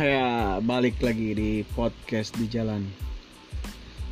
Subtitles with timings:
[0.00, 2.88] Ya balik lagi di podcast di jalan.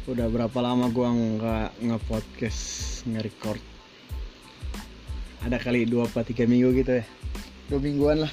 [0.04, 2.60] Udah berapa lama gua nggak nge-podcast
[3.08, 3.56] nge-record?
[5.49, 7.09] Ada kali 2 apa 3 minggu gitu ya?
[7.72, 8.32] Dua mingguan lah.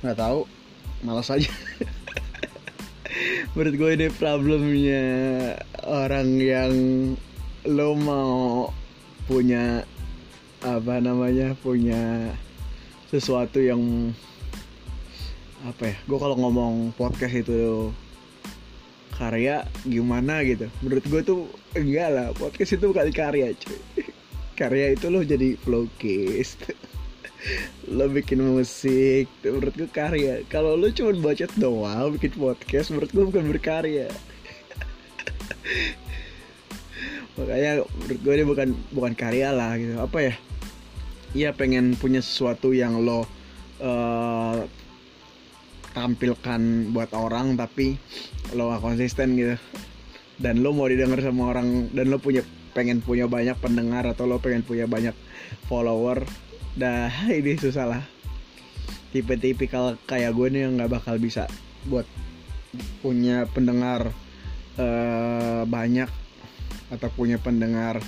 [0.00, 0.48] Nggak tahu.
[1.04, 1.52] Malas aja.
[3.52, 5.04] Menurut gue ini problemnya
[5.84, 6.72] Orang yang
[7.68, 8.70] Lo mau
[9.28, 9.84] Punya
[10.64, 12.32] Apa namanya Punya
[13.10, 14.14] sesuatu yang
[15.60, 17.92] apa ya gue kalau ngomong podcast itu
[19.20, 20.72] karya gimana gitu.
[20.80, 21.40] Menurut gue tuh
[21.76, 23.80] enggak lah podcast itu bukan karya cuy.
[24.60, 26.68] Karya itu lo jadi vlogist
[27.96, 30.44] lo bikin musik menurut gue karya.
[30.48, 34.08] Kalau lo cuma bacot doang bikin podcast menurut gue bukan berkarya.
[37.40, 39.96] Makanya menurut gue ini bukan bukan karya lah gitu.
[39.96, 40.34] Apa ya?
[41.32, 43.24] Iya pengen punya sesuatu yang lo
[43.80, 44.60] uh,
[45.92, 47.98] tampilkan buat orang tapi
[48.54, 49.56] lo gak konsisten gitu.
[50.40, 52.40] Dan lo mau didengar sama orang dan lo punya
[52.72, 55.12] pengen punya banyak pendengar atau lo pengen punya banyak
[55.66, 56.24] follower
[56.78, 58.02] dah ini susah lah.
[59.10, 61.50] Tipe-tipe kalau kayak gue nih yang nggak bakal bisa
[61.86, 62.06] buat
[63.02, 64.14] punya pendengar
[64.78, 66.06] uh, banyak
[66.90, 67.98] atau punya pendengar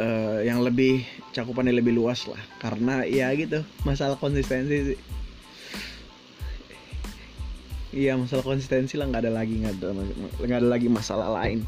[0.00, 2.40] uh, yang lebih cakupannya lebih luas lah.
[2.60, 4.98] Karena ya gitu masalah konsistensi sih
[7.90, 9.88] iya masalah konsistensi lah nggak ada lagi nggak ada
[10.46, 11.66] ada lagi masalah lain.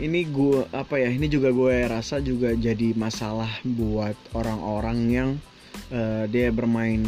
[0.00, 5.30] Ini gue apa ya ini juga gue rasa juga jadi masalah buat orang-orang yang
[5.92, 7.04] uh, dia bermain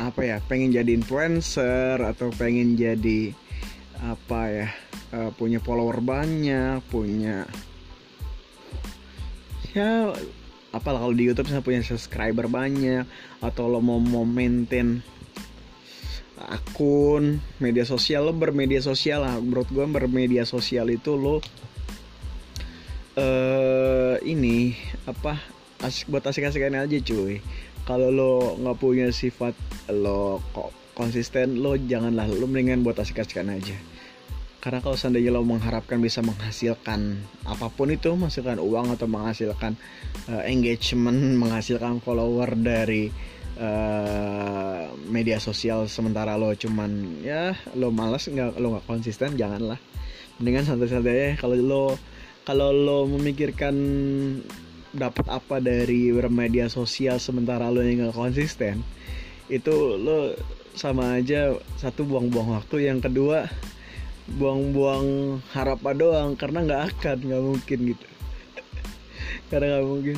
[0.00, 3.30] apa ya pengen jadi influencer atau pengen jadi
[4.02, 4.68] apa ya
[5.14, 7.46] uh, punya follower banyak punya
[9.76, 10.10] ya
[10.72, 13.04] apalah kalau di YouTube misalnya punya subscriber banyak
[13.44, 15.04] atau lo mau mau maintain
[16.48, 19.38] akun media sosial lo bermedia sosial lah.
[19.38, 21.38] Menurut gue bermedia sosial itu lo
[23.16, 25.38] uh, ini apa
[25.82, 27.42] asik buat asik-asikan aja cuy.
[27.82, 28.32] Kalau lo
[28.62, 29.54] nggak punya sifat
[29.90, 33.74] lo kok konsisten lo janganlah lo mendingan buat asik-asikan aja.
[34.62, 39.74] Karena kalau seandainya lo mengharapkan bisa menghasilkan apa pun itu menghasilkan uang atau menghasilkan
[40.30, 43.10] uh, engagement menghasilkan follower dari
[43.58, 49.80] uh, media sosial sementara lo cuman ya lo malas nggak lo nggak konsisten janganlah.
[50.40, 51.84] Mendingan santai-santai kalau lo
[52.42, 53.74] kalau lo memikirkan
[54.92, 58.84] dapat apa dari bermedia sosial sementara lo yang nggak konsisten
[59.48, 60.36] itu lo
[60.72, 63.44] sama aja satu buang-buang waktu yang kedua
[64.38, 68.06] buang-buang harapan doang karena nggak akan nggak mungkin gitu.
[69.50, 70.16] Karena nggak mungkin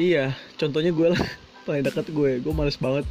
[0.00, 0.24] iya
[0.56, 1.20] contohnya gue lah.
[1.68, 2.40] Paling dekat gue.
[2.40, 3.04] Gue males banget.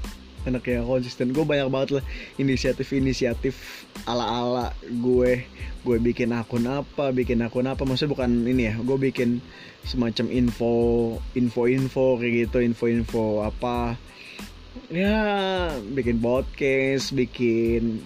[0.49, 1.29] Anak yang konsisten.
[1.29, 2.03] Gue banyak banget lah.
[2.41, 5.45] Inisiatif-inisiatif ala-ala gue.
[5.85, 7.85] Gue bikin akun apa bikin akun apa.
[7.85, 8.75] Maksudnya bukan ini ya.
[8.81, 9.37] Gue bikin
[9.85, 10.73] semacam info
[11.37, 12.57] info-info kayak gitu.
[12.65, 13.93] Info-info apa.
[14.89, 18.01] Ya bikin podcast bikin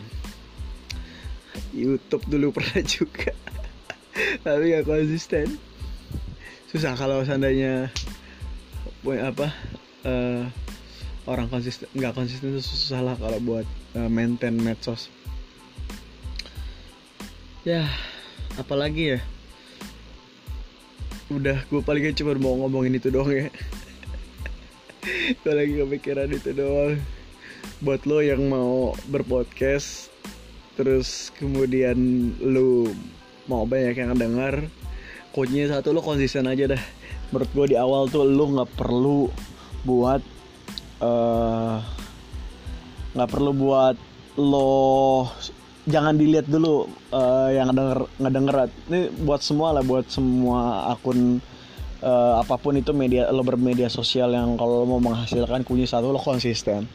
[1.71, 3.31] YouTube dulu pernah juga.
[4.43, 5.57] Tapi gak konsisten.
[6.69, 7.93] Susah kalau seandainya
[9.03, 9.51] apa
[10.07, 10.47] uh,
[11.27, 13.67] orang konsisten nggak konsisten itu susah lah kalau buat
[13.99, 15.11] uh, maintain medsos.
[17.67, 17.87] Ya
[18.55, 19.19] apalagi ya?
[21.27, 23.47] Udah gue paling cuma mau ngomongin itu doang ya.
[25.43, 26.99] Gue lagi kepikiran itu doang.
[27.83, 30.11] Buat lo yang mau berpodcast
[30.73, 31.95] terus kemudian
[32.41, 32.89] lo
[33.45, 34.65] mau banyak yang dengar
[35.35, 36.83] kuncinya satu lo konsisten aja dah
[37.33, 39.25] menurut gue di awal tuh lo nggak perlu
[39.81, 40.21] buat
[43.17, 43.97] nggak uh, perlu buat
[44.37, 45.25] lo
[45.89, 48.55] jangan dilihat dulu uh, yang ngedenger ngedenger.
[48.93, 51.41] Ini buat semua lah buat semua akun
[52.05, 56.21] uh, apa pun itu media lo bermedia sosial yang kalau mau menghasilkan kunci satu lo
[56.21, 56.85] konsisten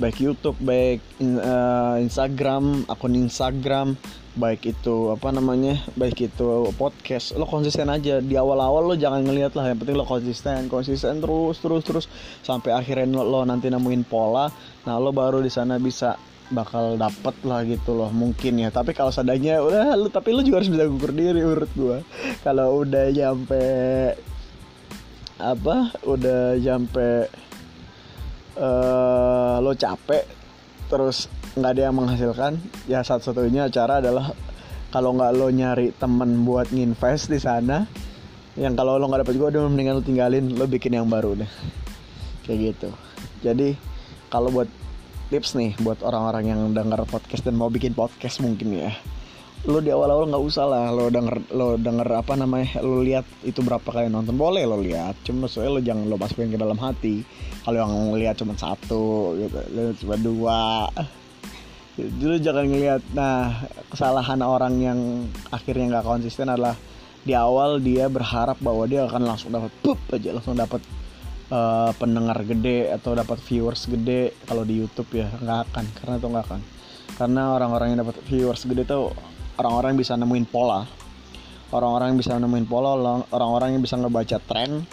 [0.00, 3.94] baik YouTube baik uh, Instagram akun Instagram
[4.32, 8.24] baik itu apa namanya baik itu podcast lo konsisten aja.
[8.24, 12.04] Di awal-awal lo jangan ngelihat lah yang penting lo konsisten konsisten terus terus terus.
[12.40, 14.48] Sampai akhirnya lo, lo nanti nemuin pola
[14.88, 16.16] nah lo baru di sana bisa
[16.52, 18.72] bakal dapet lah gitu loh mungkin ya.
[18.72, 22.00] Tapi kalau seadanya udah lo tapi lo juga harus bisa gugur diri menurut gua.
[22.40, 23.64] Kalau udah nyampe
[25.42, 27.28] apa udah nyampe
[28.58, 30.24] uh, lo capek
[30.88, 32.52] terus nggak ada yang menghasilkan
[32.88, 34.32] ya satu-satunya cara adalah
[34.92, 37.88] kalau nggak lo nyari temen buat nginvest di sana
[38.56, 41.50] yang kalau lo nggak dapet gue udah mendingan lo tinggalin lo bikin yang baru deh.
[42.44, 42.90] Kayak gitu.
[43.40, 43.72] Jadi
[44.28, 44.68] kalau buat
[45.32, 48.92] tips nih buat orang-orang yang denger podcast dan mau bikin podcast mungkin ya
[49.62, 53.62] lo di awal-awal nggak usah lah lo denger lo denger apa namanya lo lihat itu
[53.62, 54.34] berapa kali nonton.
[54.34, 57.22] Boleh lo lihat cuma soalnya lo jangan lo masukin ke dalam hati.
[57.62, 59.58] Kalau yang lihat cuma satu gitu.
[59.70, 60.90] Lo cuma dua.
[61.94, 63.62] Jadi jangan ngelihat nah
[63.94, 64.98] kesalahan orang yang
[65.54, 66.74] akhirnya nggak konsisten adalah
[67.22, 70.82] di awal dia berharap bahwa dia akan langsung dapat pup aja langsung dapat
[71.54, 75.30] uh, pendengar gede atau dapat viewers gede kalau di YouTube ya.
[75.38, 76.60] Nggak akan karena itu nggak akan.
[77.14, 79.14] Karena orang-orang yang dapat viewers gede tuh
[79.60, 80.86] orang-orang bisa nemuin pola.
[81.72, 84.84] Orang-orang yang bisa nemuin pola orang-orang yang bisa ngebaca tren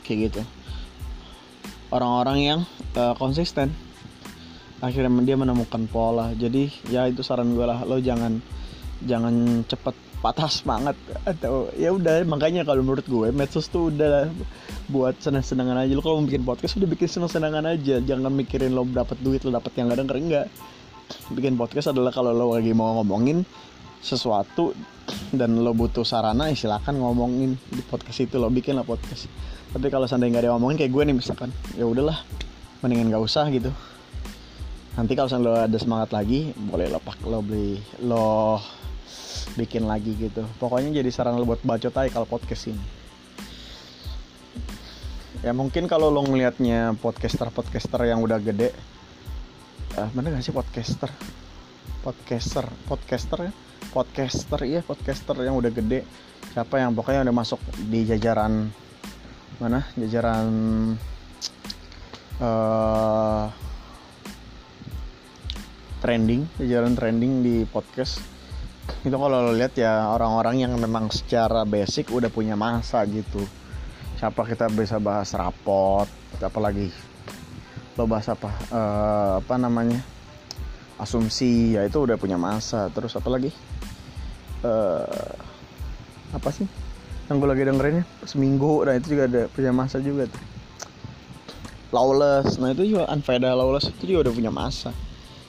[0.00, 0.42] kayak gitu.
[1.92, 2.60] Orang-orang yang
[2.96, 3.72] uh, konsisten.
[4.80, 6.32] Akhirnya dia menemukan pola.
[6.32, 8.40] Jadi ya itu saran gue lah lo jangan
[9.04, 10.96] jangan cepet patah semangat
[11.28, 14.32] atau ya udah makanya kalau menurut gue medsos tuh udah
[14.88, 15.92] buat senang-senangan aja.
[15.92, 18.00] Lo kalau bikin podcast udah bikin senang-senangan aja.
[18.00, 20.48] Jangan mikirin lo dapat duit lo dapat yang kadang enggak
[21.32, 23.46] bikin podcast adalah kalau lo lagi mau ngomongin
[24.04, 24.76] sesuatu
[25.32, 29.26] dan lo butuh sarana ya silakan ngomongin di podcast itu lo bikin lah podcast.
[29.72, 32.20] Tapi kalau seandainya nggak ada ngomongin kayak gue nih misalkan ya udahlah
[32.84, 33.72] mendingan gak usah gitu.
[34.94, 38.60] Nanti kalau lo ada semangat lagi boleh lo pak lo beli lo
[39.56, 40.44] bikin lagi gitu.
[40.60, 42.84] Pokoknya jadi sarana lo buat bacot aja kalau podcast ini.
[45.42, 48.72] Ya mungkin kalau lo ngelihatnya podcaster podcaster yang udah gede
[49.98, 51.10] uh, mana gak sih podcaster?
[52.02, 53.52] Podcaster podcaster ya?
[53.94, 56.04] Podcaster iya podcaster yang udah gede.
[56.52, 58.68] Siapa yang pokoknya udah masuk di jajaran
[59.62, 59.86] mana?
[59.94, 60.46] Jajaran
[62.42, 63.46] uh,
[66.02, 68.20] trending jajaran trending di podcast.
[69.00, 73.40] Itu kalau lo lihat ya orang-orang yang memang secara basic udah punya masa gitu.
[74.20, 76.08] Siapa kita bisa bahas rapot
[76.42, 77.13] apalagi
[77.94, 80.02] lo bahas apa uh, apa namanya
[80.98, 82.90] asumsi ya itu udah punya masa.
[82.90, 83.50] Terus apa lagi?
[84.64, 85.34] Uh,
[86.34, 86.66] apa sih
[87.30, 88.84] yang gue lagi dengerinnya seminggu.
[88.84, 90.42] Nah itu juga ada punya masa juga tuh.
[91.94, 92.58] Lawless.
[92.58, 94.90] Nah itu juga unfaida lawless itu juga udah punya masa.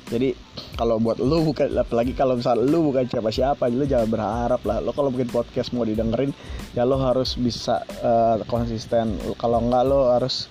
[0.06, 0.38] Jadi
[0.78, 4.78] kalau buat lu bukan apalagi kalau misal lu bukan siapa-siapa lu jangan berharap lah.
[4.80, 6.30] Lo kalau bikin podcast mau didengerin
[6.78, 9.18] ya lo harus bisa uh, konsisten.
[9.42, 10.46] Kalau enggak lo harus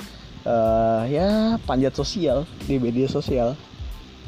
[0.44, 3.56] uh, ya panjat sosial di media sosial.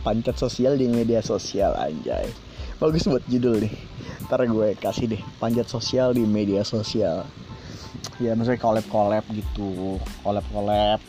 [0.02, 2.30] Panjat sosial di media sosial anjay.
[2.78, 3.74] Bagus buat judul nih.
[4.26, 7.26] Ntar gue kasih deh panjat sosial di media sosial.
[8.22, 9.98] Ya maksudnya collab collab gitu.
[10.22, 11.00] Collab collab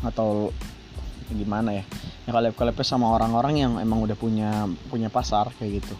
[0.00, 0.50] atau
[1.30, 1.84] gimana ya?
[2.24, 5.94] Ya collab collabnya sama orang-orang yang emang udah punya punya pasar kayak gitu.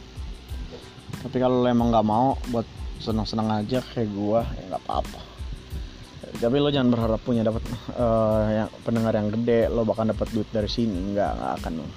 [1.21, 2.65] Tapi kalau emang nggak mau buat
[3.01, 5.30] seneng-seneng aja kayak gue ya nggak apa-apa
[6.39, 7.65] tapi lo jangan berharap punya dapat
[7.99, 11.15] uh, yang pendengar yang gede lo bakal dapat duit dari sini.
[11.15, 11.89] Nggak nggak akan lo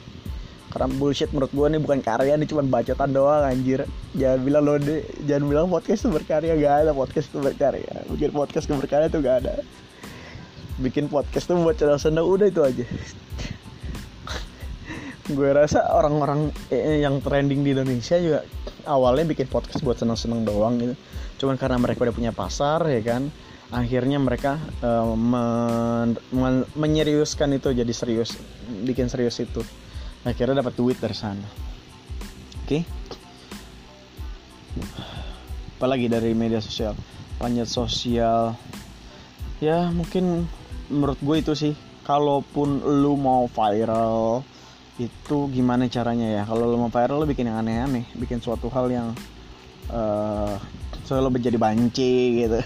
[0.73, 3.85] karena bullshit menurut gue nih bukan karya nih cuma bacotan doang anjir.
[4.17, 6.91] Jangan bilang lo deh jangan bilang podcast itu berkarya gak ada.
[6.97, 7.93] Podcast itu berkarya.
[8.09, 9.61] Bikin podcast itu berkarya tuh gak ada.
[10.81, 12.85] Bikin podcast tuh buat channel senang udah itu aja.
[15.37, 18.41] Gue rasa orang-orang eh, yang trending di Indonesia juga
[18.89, 20.97] awalnya bikin podcast buat seneng-seneng doang gitu.
[21.45, 23.29] Cuman karena mereka udah punya pasar ya kan
[23.73, 28.37] akhirnya mereka uh, men men menyeriuskan itu jadi serius
[28.85, 29.65] bikin serius itu.
[30.23, 31.43] Akhirnya dapat duit dari sana.
[32.63, 32.79] Oke.
[32.79, 32.83] Okay?
[35.83, 36.95] apalagi dari media sosial?
[37.35, 38.55] Panjat sosial.
[39.59, 40.47] Ya mungkin
[40.87, 41.73] menurut gue itu sih
[42.07, 44.47] kalaupun lu mau viral
[44.95, 46.43] itu gimana caranya ya?
[46.47, 49.11] Kalau lu mau viral lu bikin yang aneh-aneh bikin suatu hal yang
[49.91, 50.55] uh,
[51.03, 52.63] selalu menjadi banci gitu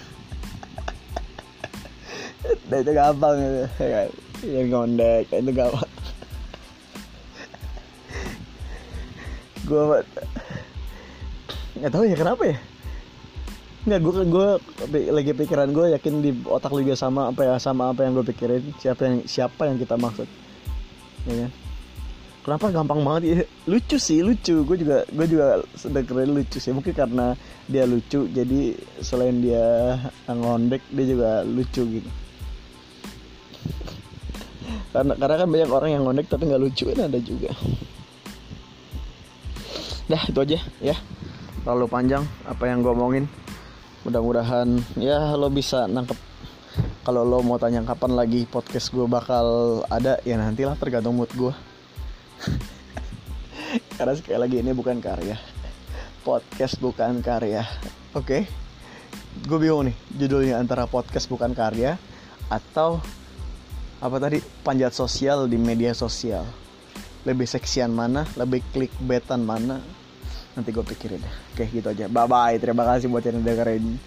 [2.68, 3.36] nah itu gampang.
[3.40, 3.66] Gitu
[4.46, 5.90] yang ngondek itu gampang.
[9.66, 9.82] Gue
[11.78, 12.56] nggak tahu ya kenapa ya?
[13.88, 14.48] Nggak gue gue
[15.10, 18.26] lagi pikiran gue yakin di otak lu juga sama apa ya sama apa yang gue
[18.30, 20.28] pikirin siapa yang siapa yang kita maksud.
[21.26, 21.52] Ya kan?
[22.46, 23.36] Kenapa gampang banget ya?
[23.68, 24.64] Lucu sih lucu.
[24.64, 26.72] Gue juga gue juga sedang keren lucu sih.
[26.72, 27.36] Mungkin karena
[27.68, 28.72] dia lucu jadi
[29.04, 29.98] selain dia
[30.30, 32.10] ngondek dia juga lucu gitu
[34.94, 37.50] karena karena kan banyak orang yang ngondek tapi nggak lucu kan ada juga.
[40.08, 40.96] Dah itu aja ya.
[41.64, 43.24] Terlalu panjang apa yang gue omongin.
[44.08, 46.16] Mudah-mudahan ya lo bisa nangkep.
[47.04, 51.52] Kalau lo mau tanya kapan lagi podcast gue bakal ada ya nantilah tergantung mood gue
[53.96, 55.36] karena sekali lagi ini bukan karya.
[56.24, 57.64] Podcast bukan karya.
[58.16, 58.24] Oke?
[58.24, 58.42] Okay?
[59.44, 61.94] gue bingung nih judulnya antara podcast bukan karya
[62.50, 62.98] atau
[63.98, 64.38] apa tadi?
[64.62, 66.46] Panjat sosial di media sosial.
[67.26, 68.24] Lebih seksian mana?
[68.38, 69.82] Lebih clickbaitan mana?
[70.54, 71.34] Nanti gue pikirin deh.
[71.54, 72.06] Oke gitu aja.
[72.06, 73.98] Bye bye terima kasih buat yang dengerin.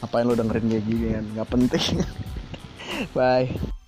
[0.00, 1.86] Ngapain lo dengerin kayak gini kan nggak penting.
[3.16, 3.79] Bye